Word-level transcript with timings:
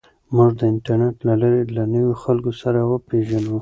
موږ 0.35 0.49
د 0.59 0.61
انټرنیټ 0.71 1.15
له 1.27 1.33
لارې 1.41 1.61
له 1.75 1.83
نویو 1.93 2.13
خلکو 2.23 2.51
سره 2.61 2.79
پېژنو. 3.07 3.55